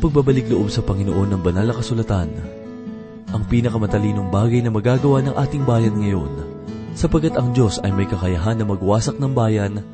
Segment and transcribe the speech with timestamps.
[0.00, 2.32] pagbabalik loob sa Panginoon ng banal na kasulatan,
[3.30, 6.32] ang pinakamatalinong bagay na magagawa ng ating bayan ngayon,
[6.96, 9.84] sapagat ang Diyos ay may kakayahan na magwasak ng bayan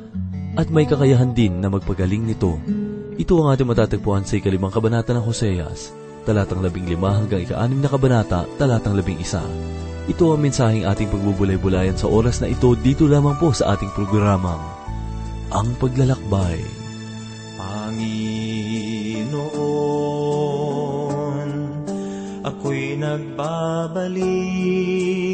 [0.56, 2.56] at may kakayahan din na magpagaling nito.
[3.20, 5.92] Ito ang ating matatagpuan sa ikalimang kabanata ng Hoseas,
[6.24, 9.44] talatang labing lima hanggang ikaanim na kabanata, talatang labing isa.
[10.06, 14.62] Ito ang mensaheng ating pagbubulay-bulayan sa oras na ito dito lamang po sa ating programang,
[15.50, 16.75] Ang Paglalakbay.
[22.46, 24.22] Ako'y nagbabalik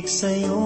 [0.08, 0.64] sa'yo.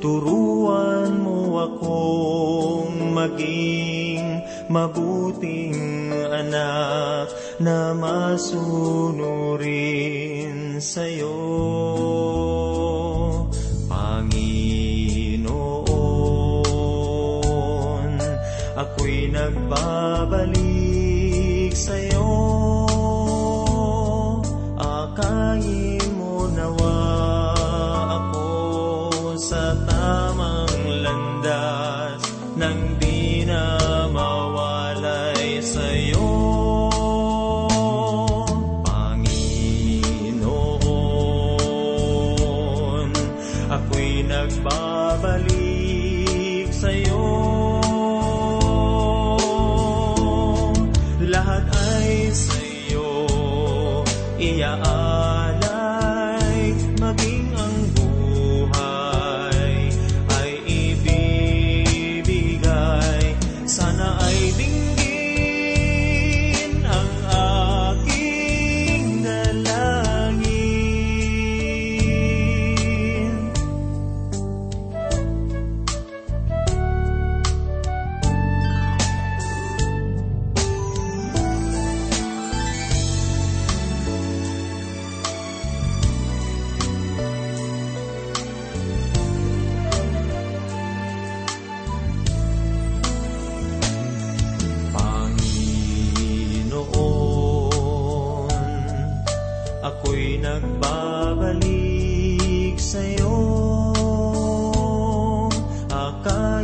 [0.00, 4.40] Turuan mo akong maging
[4.72, 5.76] mabuting
[6.32, 7.28] anak
[7.60, 9.20] na masunurin
[10.80, 12.53] sa'yo.
[52.34, 53.10] Ay sa'yo
[54.42, 55.33] iaalay,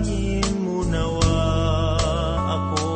[0.01, 1.45] Akayin mo nawa
[2.49, 2.89] ako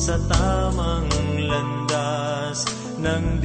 [0.00, 1.12] sa tamang
[1.44, 2.64] landas
[2.96, 3.36] nang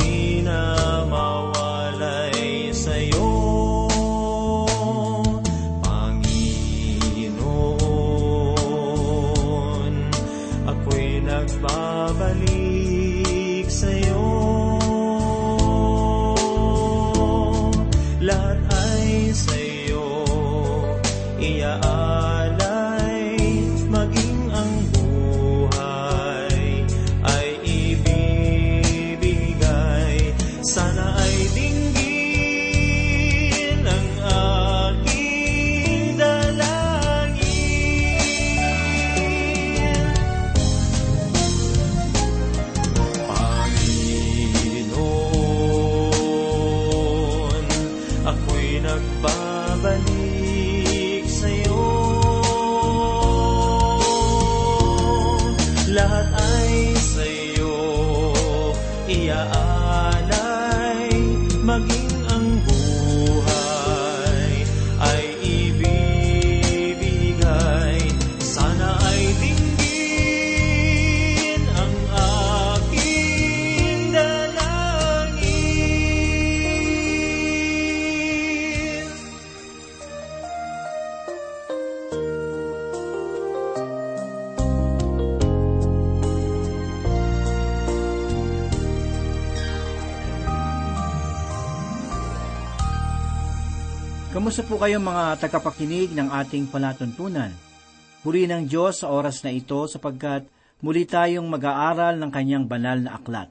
[94.35, 97.55] Kamusta po kayo mga tagapakinig ng ating palatuntunan?
[98.19, 100.43] Puri ng Diyos sa oras na ito sapagkat
[100.83, 103.47] muli tayong mag-aaral ng kanyang banal na aklat.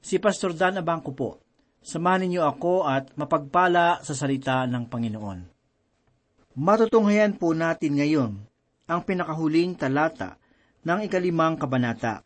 [0.00, 1.44] Si Pastor Dan Abangco po.
[1.84, 5.52] Samahan niyo ako at mapagpala sa salita ng Panginoon.
[6.56, 8.40] Matutunghayan po natin ngayon
[8.88, 10.40] ang pinakahuling talata
[10.80, 12.24] ng ikalimang kabanata.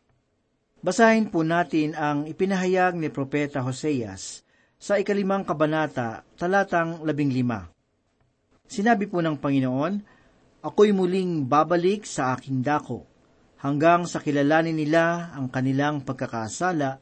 [0.79, 4.47] Basahin po natin ang ipinahayag ni Propeta Hoseas
[4.79, 7.67] sa ikalimang kabanata, talatang labing lima.
[8.71, 10.17] Sinabi po ng Panginoon,
[10.59, 13.07] Ako'y muling babalik sa aking dako,
[13.63, 16.99] hanggang sa kilalanin nila ang kanilang pagkakasala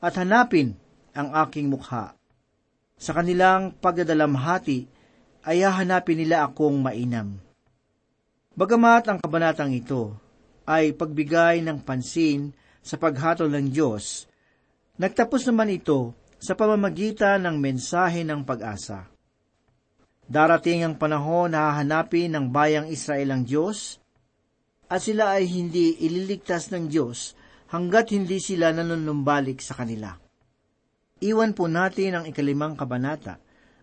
[0.00, 0.76] at hanapin
[1.16, 2.16] ang aking mukha.
[3.00, 4.88] Sa kanilang pagdadalamhati
[5.48, 7.40] ay hahanapin nila akong mainam.
[8.52, 10.16] Bagamat ang kabanatang ito
[10.68, 12.52] ay pagbigay ng pansin
[12.84, 14.28] sa paghatol ng Diyos,
[15.00, 19.10] nagtapos naman ito sa pamamagitan ng mensahe ng pag-asa.
[20.28, 23.98] Darating ang panahon na hahanapin ng bayang Israel ang Diyos,
[24.88, 27.36] at sila ay hindi ililigtas ng Diyos
[27.68, 30.16] hanggat hindi sila nanunumbalik sa kanila.
[31.20, 33.36] Iwan po natin ang ikalimang kabanata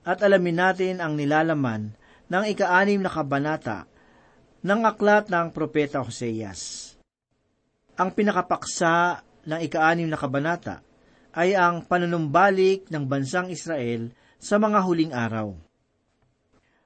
[0.06, 1.94] at alamin natin ang nilalaman
[2.30, 3.86] ng ikaanim na kabanata
[4.66, 6.94] ng aklat ng Propeta Hoseas.
[7.98, 10.85] Ang pinakapaksa ng ikaanim na kabanata
[11.36, 14.10] ay ang panunumbalik ng bansang Israel
[14.40, 15.52] sa mga huling araw.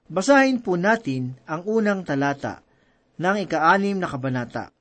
[0.09, 2.65] Basahin po natin ang unang talata
[3.21, 4.73] ng ikaanim na kabanata.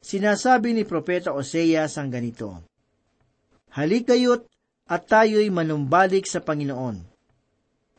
[0.00, 2.64] Sinasabi ni Propeta Oseas ang ganito,
[3.76, 4.48] Halikayo't
[4.88, 7.04] at tayo'y manumbalik sa Panginoon.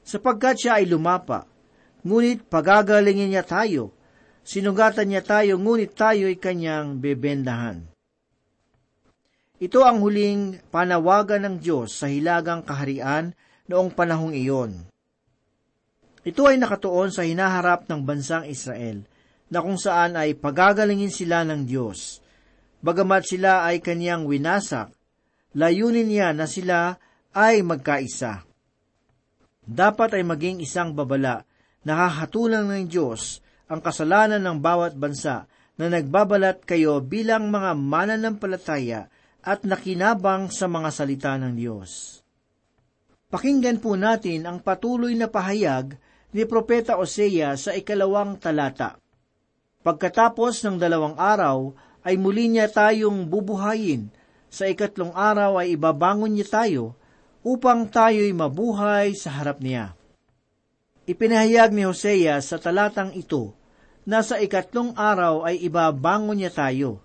[0.04, 1.46] Sapagkat siya ay lumapa,
[2.04, 3.94] ngunit pagagalingin niya tayo,
[4.42, 7.93] sinugatan niya tayo, ngunit tayo'y kanyang bebendahan.
[9.62, 13.38] Ito ang huling panawagan ng Diyos sa hilagang kaharian
[13.70, 14.90] noong panahong iyon.
[16.26, 19.06] Ito ay nakatuon sa hinaharap ng bansang Israel,
[19.54, 22.18] na kung saan ay pagagalingin sila ng Diyos.
[22.82, 24.90] Bagamat sila ay kanyang winasak,
[25.54, 26.98] layunin niya na sila
[27.38, 28.42] ay magkaisa.
[29.64, 31.46] Dapat ay maging isang babala
[31.86, 33.38] na hahatulan ng Diyos
[33.70, 35.46] ang kasalanan ng bawat bansa
[35.78, 39.14] na nagbabalat kayo bilang mga mananampalataya
[39.44, 42.24] at nakinabang sa mga salita ng Diyos.
[43.28, 46.00] Pakinggan po natin ang patuloy na pahayag
[46.32, 48.98] ni Propeta Osea sa ikalawang talata.
[49.84, 51.76] Pagkatapos ng dalawang araw,
[52.08, 54.08] ay muli niya tayong bubuhayin.
[54.54, 56.96] Sa ikatlong araw ay ibabangon niya tayo
[57.44, 59.98] upang tayo'y mabuhay sa harap niya.
[61.04, 63.52] Ipinahayag ni Hosea sa talatang ito
[64.08, 67.03] na sa ikatlong araw ay ibabangon niya tayo.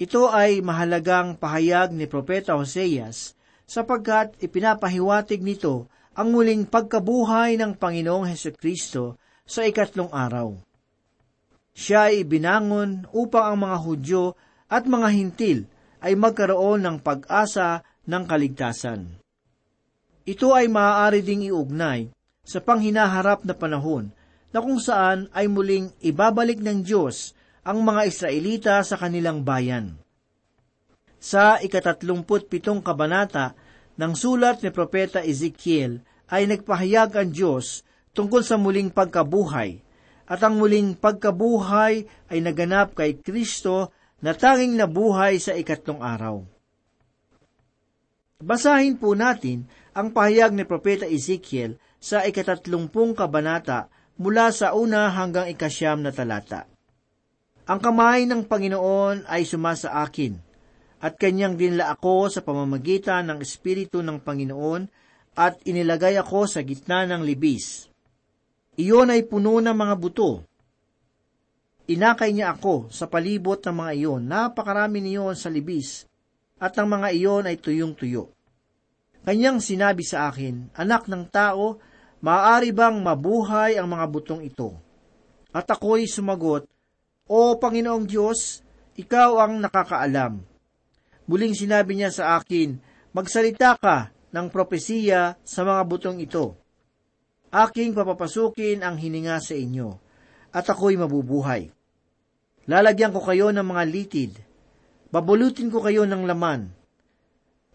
[0.00, 3.36] Ito ay mahalagang pahayag ni Propeta Hoseas
[3.68, 10.56] sapagkat ipinapahiwatig nito ang muling pagkabuhay ng Panginoong Heso Kristo sa ikatlong araw.
[11.72, 14.24] Siya ay binangon upang ang mga Hudyo
[14.68, 15.58] at mga Hintil
[16.04, 19.08] ay magkaroon ng pag-asa ng kaligtasan.
[20.28, 22.12] Ito ay maaari ding iugnay
[22.44, 24.12] sa panghinaharap na panahon
[24.52, 27.32] na kung saan ay muling ibabalik ng Diyos
[27.62, 29.94] ang mga Israelita sa kanilang bayan.
[31.22, 33.54] Sa ikatatlumput pitong kabanata
[33.94, 37.86] ng sulat ni Propeta Ezekiel ay nagpahayag ang Diyos
[38.18, 39.78] tungkol sa muling pagkabuhay
[40.26, 42.02] at ang muling pagkabuhay
[42.34, 46.42] ay naganap kay Kristo na tanging nabuhay sa ikatlong araw.
[48.42, 53.86] Basahin po natin ang pahayag ni Propeta Ezekiel sa ikatatlumpung kabanata
[54.18, 56.71] mula sa una hanggang ikasyam na talata.
[57.62, 60.34] Ang kamay ng Panginoon ay sumasa akin,
[60.98, 64.82] at kanyang dinla ako sa pamamagitan ng Espiritu ng Panginoon
[65.38, 67.86] at inilagay ako sa gitna ng libis.
[68.78, 70.42] Iyon ay puno ng mga buto.
[71.86, 76.06] Inakay niya ako sa palibot ng mga iyon, napakarami niyon sa libis,
[76.58, 78.30] at ang mga iyon ay tuyong-tuyo.
[79.22, 81.78] Kanyang sinabi sa akin, Anak ng tao,
[82.26, 84.74] maaari bang mabuhay ang mga butong ito?
[85.54, 86.71] At ako'y sumagot,
[87.30, 88.66] O Panginoong Diyos,
[88.98, 90.42] ikaw ang nakakaalam.
[91.30, 96.56] Muling sinabi niya sa akin, Magsalita ka ng propesiya sa mga butong ito.
[97.52, 100.00] Aking papapasukin ang hininga sa inyo,
[100.50, 101.68] at ako'y mabubuhay.
[102.64, 104.32] Lalagyan ko kayo ng mga litid,
[105.12, 106.72] babulutin ko kayo ng laman,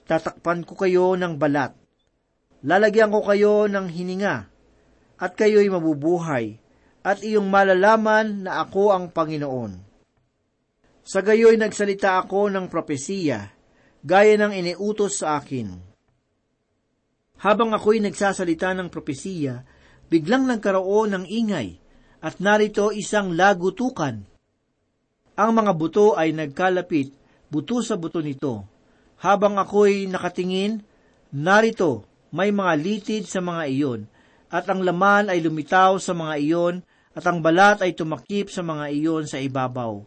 [0.10, 1.78] tatakpan ko kayo ng balat,
[2.66, 4.50] Lalagyan ko kayo ng hininga,
[5.22, 6.58] at kayo'y mabubuhay,
[7.08, 9.80] at iyong malalaman na ako ang Panginoon.
[11.08, 13.48] Sa gayo'y nagsalita ako ng propesiya,
[14.04, 15.72] gaya ng iniutos sa akin.
[17.40, 19.64] Habang ako'y nagsasalita ng propesiya,
[20.12, 21.80] biglang nagkaroon ng ingay,
[22.20, 24.28] at narito isang lagutukan.
[25.40, 27.16] Ang mga buto ay nagkalapit,
[27.48, 28.68] buto sa buto nito.
[29.24, 30.84] Habang ako'y nakatingin,
[31.32, 32.04] narito
[32.36, 34.02] may mga litid sa mga iyon,
[34.52, 36.76] at ang laman ay lumitaw sa mga iyon,
[37.18, 40.06] at ang balat ay tumakip sa mga iyon sa ibabaw.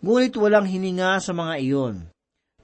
[0.00, 2.08] Ngunit walang hininga sa mga iyon.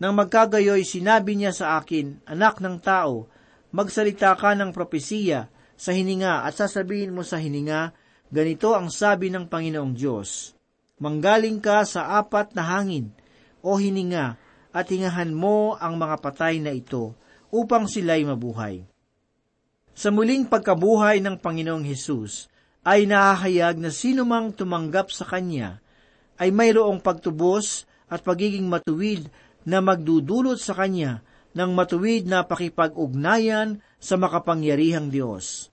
[0.01, 3.29] Nang magkagayoy, sinabi niya sa akin, Anak ng tao,
[3.77, 7.93] magsalita ka ng propesiya sa hininga at sasabihin mo sa hininga,
[8.33, 10.57] ganito ang sabi ng Panginoong Diyos.
[10.97, 13.13] Manggaling ka sa apat na hangin,
[13.61, 14.41] o hininga,
[14.73, 17.13] at hingahan mo ang mga patay na ito,
[17.53, 18.81] upang sila'y mabuhay.
[19.95, 22.51] Sa muling pagkabuhay ng Panginoong Hesus,
[22.85, 25.81] ay nahahayag na sino mang tumanggap sa Kanya
[26.37, 29.31] ay mayroong pagtubos at pagiging matuwid
[29.65, 31.25] na magdudulot sa kanya
[31.57, 35.73] ng matuwid na pakipag-ugnayan sa makapangyarihang Diyos.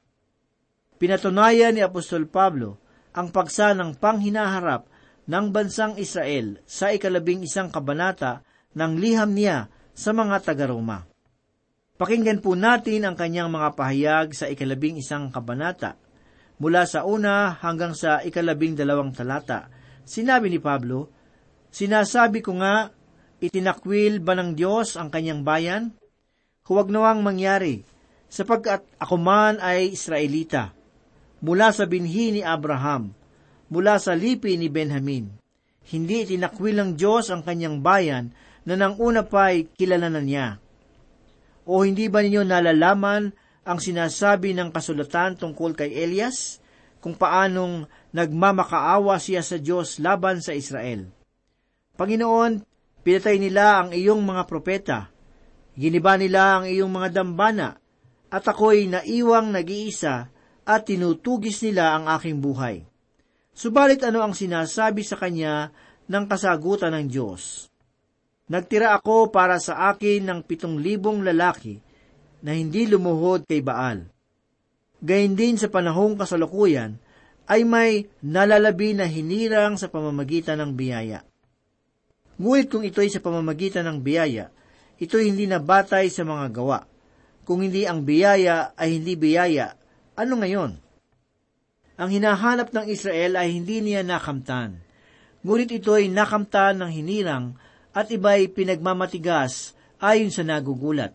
[1.02, 2.78] Pinatunayan ni Apostol Pablo
[3.12, 4.88] ang paksa ng panghinaharap
[5.28, 8.46] ng bansang Israel sa ikalabing isang kabanata
[8.78, 11.04] ng liham niya sa mga taga-Roma.
[11.98, 15.98] Pakinggan po natin ang kanyang mga pahayag sa ikalabing isang kabanata.
[16.62, 19.74] Mula sa una hanggang sa ikalabing dalawang talata,
[20.06, 21.10] sinabi ni Pablo,
[21.72, 22.92] Sinasabi ko nga,
[23.40, 25.96] itinakwil ba ng Diyos ang kanyang bayan?
[26.68, 27.88] Huwag nawang mangyari,
[28.28, 30.76] sapagkat ako man ay Israelita,
[31.40, 33.16] mula sa binhi ni Abraham,
[33.72, 35.32] mula sa lipi ni Benjamin.
[35.88, 38.36] Hindi itinakwil ng Diyos ang kanyang bayan
[38.68, 40.60] na nang una pa'y kilala na niya.
[41.66, 46.58] O hindi ba ninyo nalalaman ang sinasabi ng kasulatan tungkol kay Elias,
[47.02, 51.10] kung paanong nagmamakaawa siya sa Diyos laban sa Israel?
[51.98, 52.62] Panginoon,
[53.06, 55.00] pinatay nila ang iyong mga propeta,
[55.78, 57.78] giniba nila ang iyong mga dambana,
[58.32, 60.32] at ako'y naiwang nag-iisa
[60.64, 62.86] at tinutugis nila ang aking buhay.
[63.52, 65.76] Subalit ano ang sinasabi sa kanya
[66.08, 67.68] ng kasagutan ng Diyos?
[68.48, 71.91] Nagtira ako para sa akin ng pitong libong lalaki
[72.42, 74.06] na hindi lumuhod kay Baal.
[75.02, 76.98] Gayun din sa panahong kasalukuyan
[77.50, 81.26] ay may nalalabi na hinirang sa pamamagitan ng biyaya.
[82.38, 84.50] Ngunit kung ito'y sa pamamagitan ng biyaya,
[85.02, 86.86] ito'y hindi nabatay sa mga gawa.
[87.46, 89.74] Kung hindi ang biyaya ay hindi biyaya,
[90.18, 90.72] ano ngayon?
[92.02, 94.82] Ang hinahanap ng Israel ay hindi niya nakamtan.
[95.42, 97.58] Ngunit ito'y nakamtan ng hinirang
[97.94, 101.14] at iba'y pinagmamatigas ayon sa nagugulat.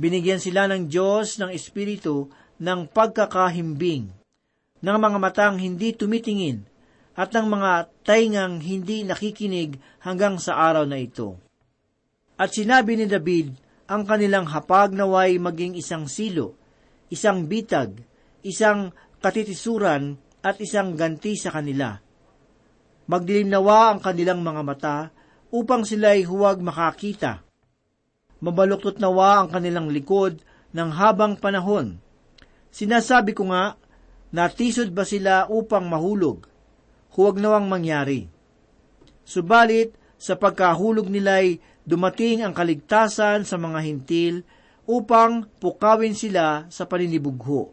[0.00, 4.08] Binigyan sila ng Diyos ng Espiritu ng pagkakahimbing,
[4.80, 6.64] ng mga matang hindi tumitingin,
[7.12, 11.36] at ng mga taingang hindi nakikinig hanggang sa araw na ito.
[12.40, 13.52] At sinabi ni David,
[13.92, 16.56] ang kanilang hapag naway maging isang silo,
[17.12, 18.00] isang bitag,
[18.40, 22.00] isang katitisuran, at isang ganti sa kanila.
[23.04, 24.96] Magdilim nawa ang kanilang mga mata
[25.52, 27.49] upang sila'y huwag makakita.
[28.40, 30.40] Mabaluktot nawa ang kanilang likod
[30.72, 32.00] ng habang panahon.
[32.72, 33.76] Sinasabi ko nga,
[34.32, 36.48] natisod ba sila upang mahulog?
[37.12, 38.30] Huwag nawang mangyari.
[39.26, 44.44] Subalit, sa pagkahulog nila'y dumating ang kaligtasan sa mga hintil
[44.84, 47.72] upang pukawin sila sa paninibugho.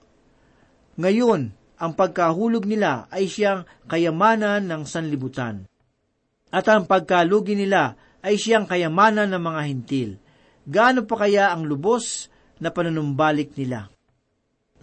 [0.95, 5.67] Ngayon, ang pagkahulog nila ay siyang kayamanan ng sanlibutan.
[6.49, 10.09] At ang pagkalugi nila ay siyang kayamanan ng mga hintil.
[10.67, 12.27] Gaano pa kaya ang lubos
[12.59, 13.87] na panunumbalik nila?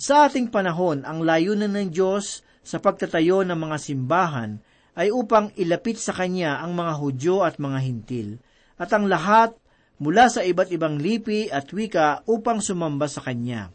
[0.00, 4.64] Sa ating panahon, ang layunan ng Diyos sa pagtatayo ng mga simbahan
[4.96, 8.40] ay upang ilapit sa Kanya ang mga Hudyo at mga hintil,
[8.80, 9.52] at ang lahat
[10.00, 13.68] mula sa iba't ibang lipi at wika upang sumamba sa Kanya.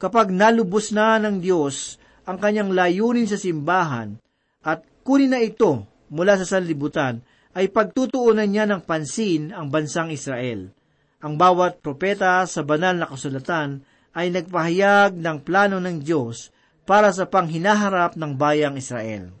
[0.00, 4.16] Kapag nalubos na ng Diyos ang kanyang layunin sa simbahan
[4.64, 7.20] at kunin na ito mula sa sanlibutan,
[7.52, 10.77] ay pagtutuunan niya ng pansin ang bansang Israel.
[11.18, 13.82] Ang bawat propeta sa banal na kasulatan
[14.14, 16.54] ay nagpahayag ng plano ng Diyos
[16.86, 19.34] para sa panghinaharap ng bayang Israel.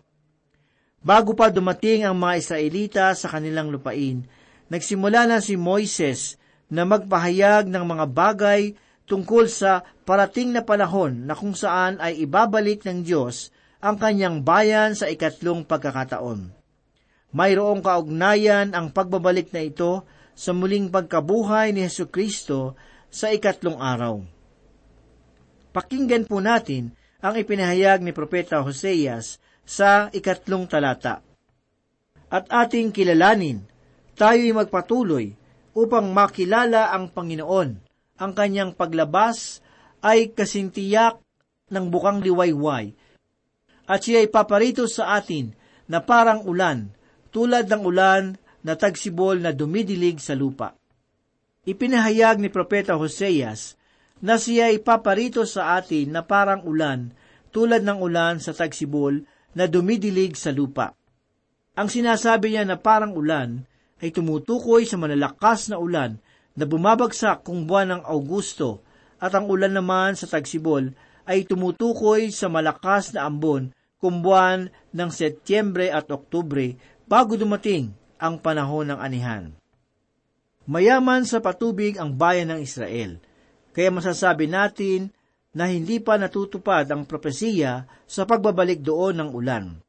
[0.98, 4.26] Bago pa dumating ang mga Israelita sa kanilang lupain,
[4.66, 6.34] nagsimula na si Moises
[6.66, 8.74] na magpahayag ng mga bagay
[9.06, 14.98] tungkol sa parating na panahon na kung saan ay ibabalik ng Diyos ang kanyang bayan
[14.98, 16.50] sa ikatlong pagkakataon.
[17.30, 20.02] Mayroong kaugnayan ang pagbabalik na ito
[20.38, 22.78] sa muling pagkabuhay ni Heso Kristo
[23.10, 24.22] sa ikatlong araw.
[25.74, 31.26] Pakinggan po natin ang ipinahayag ni Propeta Hoseas sa ikatlong talata.
[32.30, 33.66] At ating kilalanin,
[34.14, 35.34] tayo'y magpatuloy
[35.74, 39.62] upang makilala ang Panginoon ang kanyang paglabas
[40.02, 41.22] ay kasintiyak
[41.70, 42.94] ng bukang liwayway,
[43.88, 45.54] at siya ay paparito sa atin
[45.88, 46.92] na parang ulan,
[47.30, 50.74] tulad ng ulan na tagsibol na dumidilig sa lupa.
[51.68, 53.76] Ipinahayag ni Propeta Hoseas
[54.18, 57.14] na siya ay paparito sa atin na parang ulan,
[57.54, 59.22] tulad ng ulan sa tagsibol
[59.54, 60.94] na dumidilig sa lupa.
[61.78, 63.62] Ang sinasabi niya na parang ulan
[64.02, 66.18] ay tumutukoy sa malalakas na ulan
[66.58, 68.82] na bumabagsak kung buwan ng Augusto
[69.18, 70.90] at ang ulan naman sa tagsibol
[71.26, 78.42] ay tumutukoy sa malakas na ambon kung buwan ng Setyembre at Oktubre bago dumating ang
[78.42, 79.44] panahon ng anihan.
[80.68, 83.16] Mayaman sa patubig ang bayan ng Israel,
[83.72, 85.14] kaya masasabi natin
[85.56, 89.80] na hindi pa natutupad ang propesiya sa pagbabalik doon ng ulan.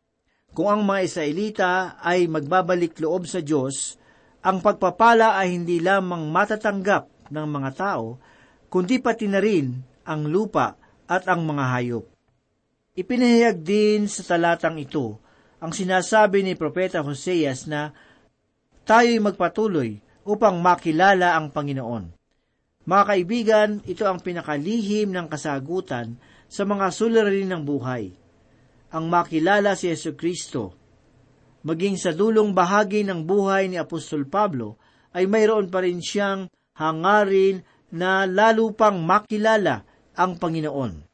[0.55, 3.99] Kung ang mga Israelita ay magbabalik loob sa Diyos,
[4.39, 8.17] ang pagpapala ay hindi lamang matatanggap ng mga tao,
[8.71, 9.75] kundi pati na rin
[10.07, 12.05] ang lupa at ang mga hayop.
[12.95, 15.19] Ipinahayag din sa talatang ito
[15.59, 17.91] ang sinasabi ni Propeta Hoseas na
[18.89, 22.09] tayo'y magpatuloy upang makilala ang Panginoon.
[22.89, 26.17] Mga kaibigan, ito ang pinakalihim ng kasagutan
[26.49, 28.09] sa mga suliranin ng buhay.
[28.89, 30.73] Ang makilala si Yesu Kristo.
[31.61, 34.81] Maging sa dulong bahagi ng buhay ni Apostol Pablo,
[35.13, 37.61] ay mayroon pa rin siyang hangarin
[37.93, 39.85] na lalo pang makilala
[40.17, 41.05] ang Panginoon.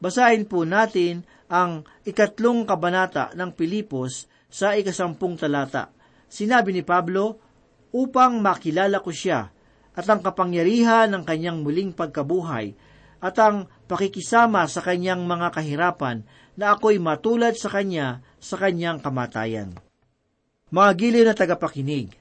[0.00, 5.95] Basahin po natin ang ikatlong kabanata ng Pilipos sa ikasampung talata.
[6.26, 7.38] Sinabi ni Pablo,
[7.94, 9.48] upang makilala ko siya
[9.96, 12.76] at ang kapangyarihan ng kanyang muling pagkabuhay
[13.24, 16.20] at ang pakikisama sa kanyang mga kahirapan
[16.60, 19.72] na ako'y matulad sa kanya sa kanyang kamatayan.
[20.68, 22.12] Mga giliw na tagapakinig,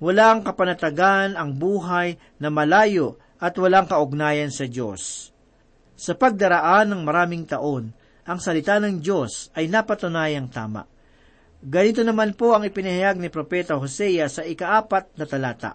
[0.00, 5.34] walang kapanatagan ang buhay na malayo at walang kaugnayan sa Diyos.
[5.98, 7.90] Sa pagdaraan ng maraming taon,
[8.28, 10.86] ang salita ng Diyos ay napatunayang tama.
[11.58, 15.74] Ganito naman po ang ipinahayag ni Propeta Hosea sa ikaapat na talata.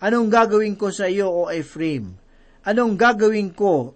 [0.00, 2.16] Anong gagawin ko sa iyo, O Ephraim?
[2.64, 3.92] Anong gagawin ko?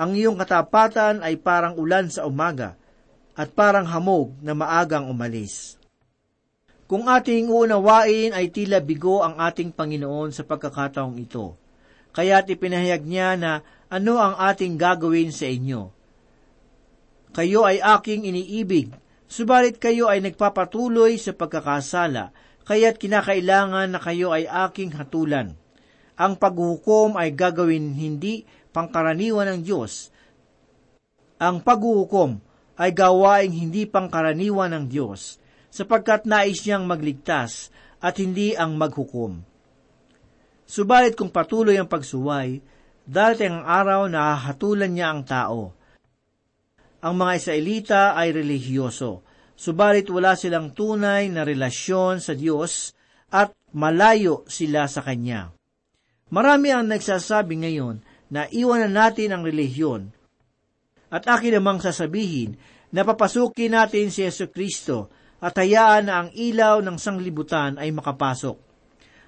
[0.00, 2.80] Ang iyong katapatan ay parang ulan sa umaga
[3.36, 5.76] at parang hamog na maagang umalis.
[6.88, 11.56] Kung ating uunawain ay tila bigo ang ating Panginoon sa pagkakataong ito.
[12.14, 13.52] Kaya't ipinahayag niya na
[13.90, 15.90] ano ang ating gagawin sa inyo.
[17.34, 18.94] Kayo ay aking iniibig,
[19.30, 25.52] subalit kayo ay nagpapatuloy sa pagkakasala kaya't kinakailangan na kayo ay aking hatulan.
[26.16, 30.08] Ang paghuhukom ay gagawin hindi pangkaraniwan ng Diyos.
[31.36, 32.40] Ang paghuhukom
[32.80, 35.38] ay gawaing hindi pangkaraniwan ng Diyos,
[35.70, 37.70] sapagkat nais niyang magligtas
[38.02, 39.42] at hindi ang maghukom.
[40.64, 42.58] Subalit kung patuloy ang pagsuway,
[43.04, 45.76] darating ang araw na hatulan niya ang tao.
[47.04, 49.20] Ang mga Israelita ay relihiyoso,
[49.52, 52.96] subalit wala silang tunay na relasyon sa Diyos
[53.28, 55.52] at malayo sila sa Kanya.
[56.32, 58.00] Marami ang nagsasabi ngayon
[58.32, 60.08] na iwanan natin ang relihiyon
[61.12, 62.56] at akin namang sasabihin
[62.88, 65.12] na papasukin natin si Yesu Kristo
[65.44, 68.56] at hayaan na ang ilaw ng sanglibutan ay makapasok.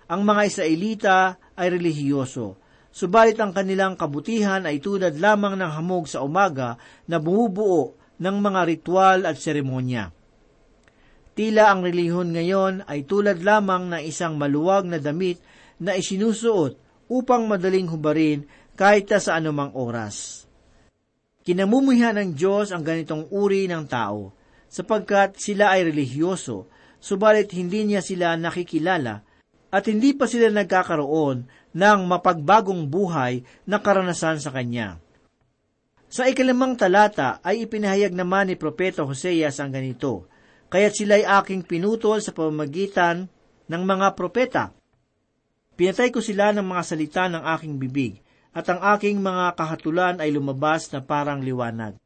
[0.09, 1.17] Ang mga Israelita
[1.53, 2.57] ay relihiyoso,
[2.97, 8.61] subalit ang kanilang kabutihan ay tulad lamang ng hamog sa umaga na bumubuo ng mga
[8.65, 10.17] ritual at seremonya.
[11.37, 15.45] Tila ang relihiyon ngayon ay tulad lamang ng isang maluwag na damit
[15.77, 16.81] na isinusuot
[17.13, 20.49] upang madaling hubarin kahit sa anumang oras.
[21.45, 24.33] Kinamumuhian ng Diyos ang ganitong uri ng tao,
[24.73, 29.21] sapagkat sila ay relihiyoso, subalit hindi niya sila nakikilala
[29.71, 34.97] at hindi pa sila nagkakaroon ng mapagbagong buhay na karanasan sa Kanya.
[36.09, 40.25] Sa ikalimang talata ay ipinahayag naman ni Propeta Hoseas ang ganito,
[40.73, 43.29] kaya't sila'y aking pinutol sa pamamagitan
[43.69, 44.73] ng mga propeta.
[45.77, 48.25] Pinatay ko sila ng mga salita ng aking bibig,
[48.57, 52.01] at ang aking mga kahatulan ay lumabas na parang liwanag.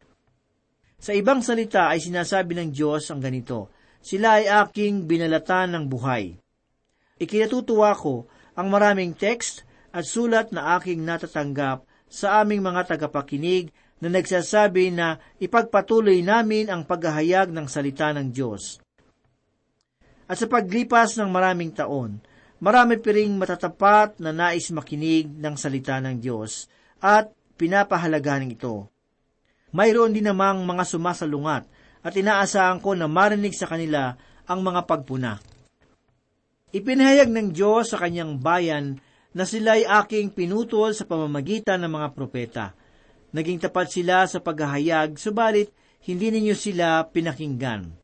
[0.98, 3.70] Sa ibang salita ay sinasabi ng Diyos ang ganito,
[4.02, 6.34] sila ay aking binalatan ng buhay.
[7.20, 14.08] Ikinatutuwa ko ang maraming text at sulat na aking natatanggap sa aming mga tagapakinig na
[14.08, 18.80] nagsasabi na ipagpatuloy namin ang paghahayag ng salita ng Diyos.
[20.30, 22.22] At sa paglipas ng maraming taon,
[22.62, 26.70] marami pa ring matatapat na nais makinig ng salita ng Diyos
[27.02, 28.88] at pinapahalagahan ito.
[29.70, 31.66] Mayroon din namang mga sumasalungat
[32.00, 34.16] at inaasahan ko na marinig sa kanila
[34.48, 35.38] ang mga pagpuna.
[36.70, 38.98] Ipinahayag ng Diyos sa kanyang bayan
[39.34, 42.66] na sila'y aking pinutol sa pamamagitan ng mga propeta–
[43.30, 45.70] Naging tapat sila sa paghahayag, subalit
[46.02, 47.94] hindi ninyo sila pinakinggan.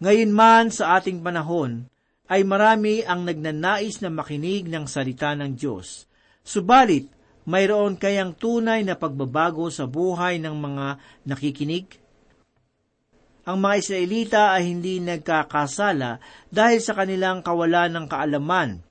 [0.00, 1.90] Ngayon man sa ating panahon,
[2.28, 6.08] ay marami ang nagnanais na makinig ng salita ng Diyos.
[6.44, 7.08] Subalit,
[7.48, 10.86] mayroon kayang tunay na pagbabago sa buhay ng mga
[11.28, 11.88] nakikinig?
[13.48, 16.20] Ang mga Israelita ay hindi nagkakasala
[16.52, 18.84] dahil sa kanilang kawalan ng kaalaman.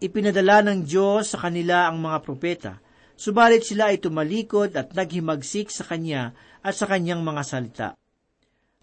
[0.00, 2.72] Ipinadala ng Diyos sa kanila ang mga propeta
[3.16, 7.88] Subalit sila ay tumalikod at naghimagsik sa kanya at sa kanyang mga salita.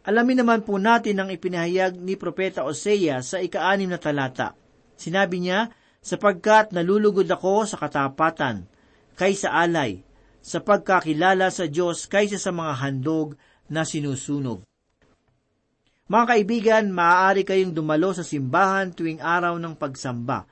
[0.09, 4.57] Alamin naman po natin ang ipinahayag ni Propeta Osea sa ikaanim na talata.
[4.97, 5.69] Sinabi niya,
[6.03, 8.67] sapagkat nalulugod ako sa katapatan,
[9.15, 10.03] kaysa alay,
[10.43, 13.39] sa pagkakilala sa Diyos kaysa sa mga handog
[13.71, 14.65] na sinusunog.
[16.03, 20.43] Mga kaibigan, maaari kayong dumalo sa simbahan tuwing araw ng pagsamba.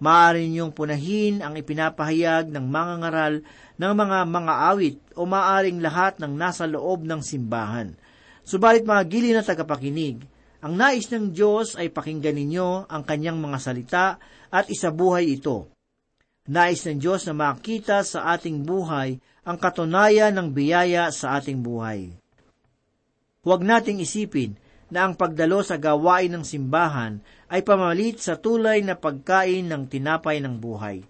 [0.00, 3.34] Maaari niyong punahin ang ipinapahayag ng mga ngaral
[3.76, 7.92] ng mga mga awit o maaring lahat ng nasa loob ng simbahan.
[8.48, 10.24] Subalit mga gili na tagapakinig,
[10.64, 14.06] ang nais ng Diyos ay pakinggan ninyo ang kanyang mga salita
[14.48, 15.68] at isabuhay ito.
[16.48, 22.08] Nais ng Diyos na makita sa ating buhay ang katunayan ng biyaya sa ating buhay.
[23.44, 28.98] Huwag nating isipin na ang pagdalo sa gawain ng simbahan ay pamalit sa tulay na
[28.98, 31.04] pagkain ng tinapay ng buhay.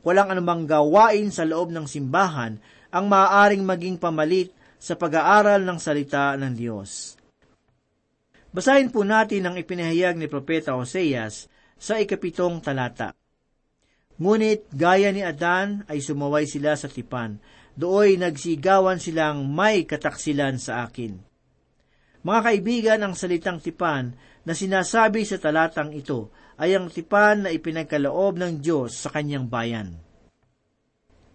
[0.00, 2.56] Walang anumang gawain sa loob ng simbahan
[2.90, 7.20] ang maaaring maging pamalit sa pag-aaral ng salita ng Diyos.
[8.50, 11.46] Basahin po natin ang ipinahayag ni Propeta Hoseas
[11.78, 13.14] sa ikapitong talata.
[14.18, 17.38] Ngunit gaya ni Adan ay sumaway sila sa tipan,
[17.78, 21.29] dooy nagsigawan silang may kataksilan sa akin.
[22.20, 24.12] Mga kaibigan, ang salitang tipan
[24.44, 26.28] na sinasabi sa talatang ito
[26.60, 29.96] ay ang tipan na ipinagkaloob ng Diyos sa kanyang bayan.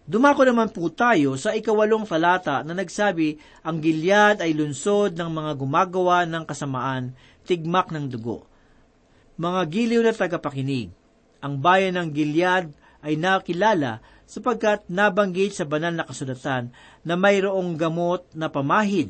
[0.06, 5.52] Dumako naman po tayo sa ikawalong talata na nagsabi, ang Gilead ay lunsod ng mga
[5.58, 8.45] gumagawa ng kasamaan, tigmak ng dugo.
[9.41, 10.93] Mga giliw na tagapakinig,
[11.41, 12.69] ang bayan ng Gilead
[13.02, 16.69] ay nakilala sapagkat nabanggit sa banal na kasulatan
[17.02, 19.10] na mayroong gamot na pamahid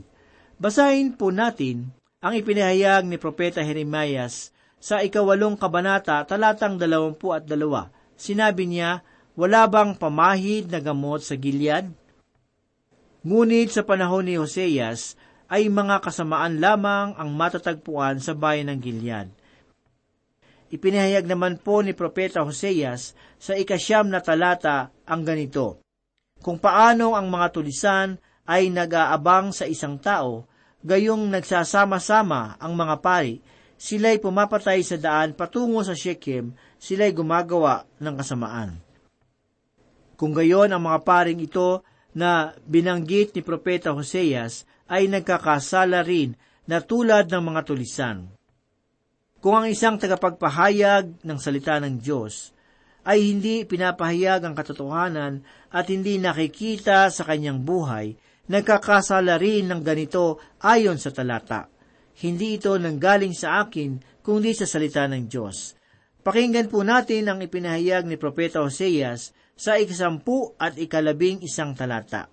[0.55, 1.91] Basahin po natin
[2.23, 7.91] ang ipinahayag ni Propeta Jeremias sa ikawalong kabanata talatang dalawampu at dalawa.
[8.15, 9.03] Sinabi niya,
[9.35, 11.91] wala bang pamahid na gamot sa Gilead?
[13.27, 19.27] Ngunit sa panahon ni Hoseas, ay mga kasamaan lamang ang matatagpuan sa bayan ng Gilead.
[20.71, 25.83] Ipinahayag naman po ni Propeta Hoseas sa ikasyam na talata ang ganito,
[26.41, 30.45] Kung paano ang mga tulisan ay nag-aabang sa isang tao,
[30.85, 33.41] gayong nagsasama-sama ang mga pari,
[33.75, 38.71] sila'y pumapatay sa daan patungo sa Shechem, sila'y gumagawa ng kasamaan.
[40.15, 41.83] Kung gayon ang mga paring ito
[42.15, 48.31] na binanggit ni Propeta Hoseas ay nagkakasala rin na tulad ng mga tulisan.
[49.43, 52.55] Kung ang isang tagapagpahayag ng salita ng Diyos
[53.05, 58.17] ay hindi pinapahayag ang katotohanan at hindi nakikita sa kanyang buhay,
[58.49, 61.69] nagkakasala rin ng ganito ayon sa talata.
[62.15, 65.75] Hindi ito nanggaling sa akin, kundi sa salita ng Diyos.
[66.25, 72.31] Pakinggan po natin ang ipinahayag ni Propeta Hoseas sa ikasampu at ikalabing isang talata.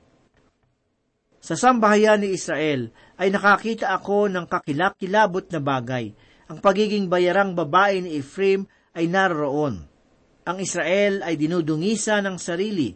[1.42, 6.14] Sa sambahayan ni Israel ay nakakita ako ng kakilakilabot na bagay.
[6.46, 9.82] Ang pagiging bayarang babae ni Ephraim ay naroon.
[10.46, 12.94] Ang Israel ay dinudungisa ng sarili.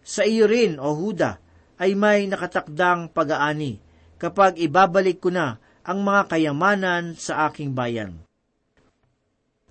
[0.00, 1.36] Sa iyo rin, O Huda,
[1.80, 3.80] ay may nakatakdang pag-aani
[4.20, 8.22] kapag ibabalik ko na ang mga kayamanan sa aking bayan.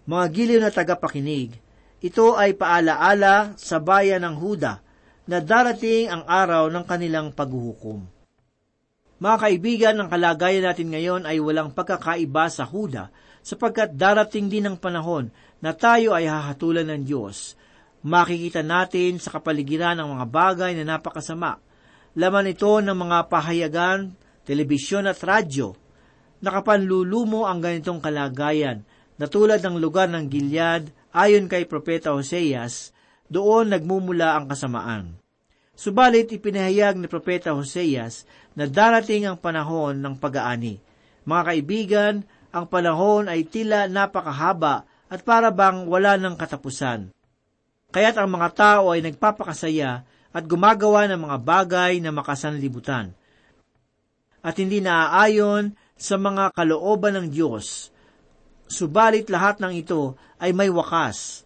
[0.04, 1.56] Mga giliw na tagapakinig,
[2.02, 4.82] ito ay paalaala sa bayan ng Huda
[5.30, 8.04] na darating ang araw ng kanilang paghuhukom.
[9.22, 13.14] Mga kaibigan, ang kalagayan natin ngayon ay walang pagkakaiba sa Huda
[13.46, 15.30] sapagkat darating din ang panahon
[15.62, 17.54] na tayo ay hahatulan ng Diyos.
[18.02, 21.62] Makikita natin sa kapaligiran ang mga bagay na napakasama
[22.12, 24.12] Laman ito ng mga pahayagan,
[24.44, 25.72] telebisyon at radyo.
[26.44, 28.84] Nakapanlulumo ang ganitong kalagayan
[29.16, 32.92] na tulad ng lugar ng Gilead ayon kay Propeta Hoseas,
[33.32, 35.16] doon nagmumula ang kasamaan.
[35.72, 38.28] Subalit ipinahayag ni Propeta Hoseas
[38.60, 40.84] na darating ang panahon ng pag-aani.
[41.24, 42.14] Mga kaibigan,
[42.52, 47.16] ang panahon ay tila napakahaba at para bang wala ng katapusan.
[47.96, 53.12] Kaya't ang mga tao ay nagpapakasaya at gumagawa ng mga bagay na makasanlibutan
[54.42, 57.94] at hindi naaayon sa mga kalooban ng Diyos.
[58.66, 61.46] Subalit lahat ng ito ay may wakas.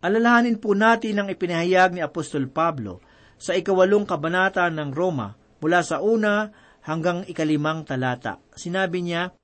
[0.00, 3.02] Alalahanin po natin ang ipinahayag ni Apostol Pablo
[3.36, 6.48] sa ikawalong kabanata ng Roma mula sa una
[6.86, 8.40] hanggang ikalimang talata.
[8.56, 9.34] Sinabi niya,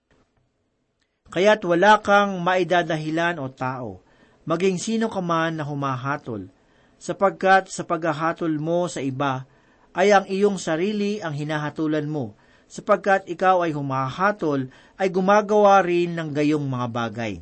[1.26, 4.00] Kaya't wala kang maidadahilan o tao,
[4.46, 6.46] maging sino ka man na humahatol,
[6.96, 9.44] sapagkat sa paghahatol mo sa iba,
[9.96, 12.36] ay ang iyong sarili ang hinahatulan mo,
[12.68, 14.68] sapagkat ikaw ay humahatol,
[15.00, 17.34] ay gumagawa rin ng gayong mga bagay.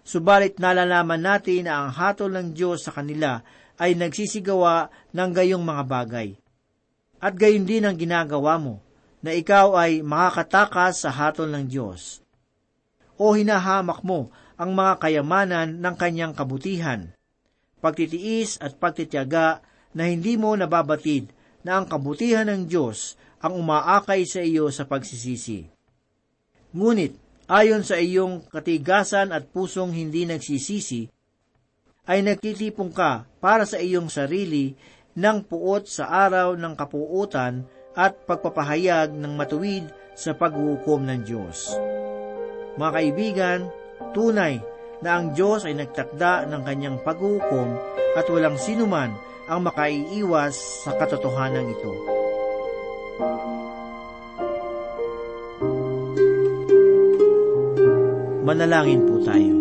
[0.00, 3.44] Subalit nalalaman natin na ang hatol ng Diyos sa kanila
[3.76, 6.28] ay nagsisigawa ng gayong mga bagay.
[7.20, 8.80] At gayon din ang ginagawa mo,
[9.20, 12.24] na ikaw ay makakatakas sa hatol ng Diyos.
[13.20, 17.12] O hinahamak mo ang mga kayamanan ng kanyang kabutihan,
[17.80, 19.64] pagtitiis at pagtitiyaga
[19.96, 21.32] na hindi mo nababatid
[21.66, 25.64] na ang kabutihan ng Diyos ang umaakay sa iyo sa pagsisisi.
[26.76, 27.16] Ngunit,
[27.50, 31.10] ayon sa iyong katigasan at pusong hindi nagsisisi,
[32.06, 34.76] ay nagtitipong ka para sa iyong sarili
[35.18, 37.66] ng puot sa araw ng kapuutan
[37.98, 41.74] at pagpapahayag ng matuwid sa paghuhukom ng Diyos.
[42.78, 43.60] Mga kaibigan,
[44.14, 44.62] tunay
[45.00, 47.68] na ang Diyos ay nagtakda ng kanyang paghuhukom
[48.16, 49.12] at walang sinuman
[49.50, 51.92] ang makaiiwas sa katotohanan ito.
[58.46, 59.59] Manalangin po tayo.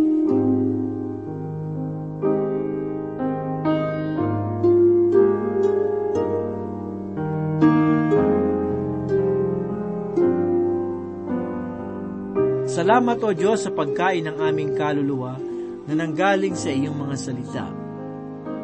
[12.79, 15.35] Salamat o Diyos sa pagkain ng aming kaluluwa
[15.83, 17.67] na nanggaling sa iyong mga salita.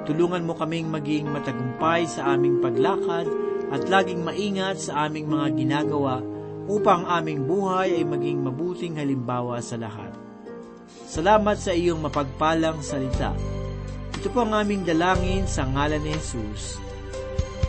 [0.08, 3.28] Tulungan mo kaming maging matagumpay sa aming paglakad
[3.76, 6.24] at laging maingat sa aming mga ginagawa
[6.64, 10.16] upang aming buhay ay maging mabuting halimbawa sa lahat.
[10.88, 13.36] Salamat sa iyong mapagpalang salita.
[14.16, 16.80] Ito po ang aming dalangin sa ngalan ni Jesus.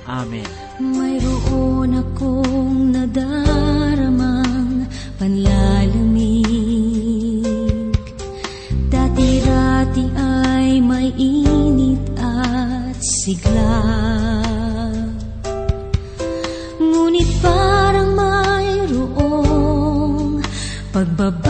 [0.07, 0.47] Amen.
[0.79, 4.87] Mayroon akong nadaramang
[5.19, 6.06] panlalamig
[13.27, 13.83] sigla.
[16.79, 19.27] Ngunit parang mayroong
[20.95, 21.46] pagbaba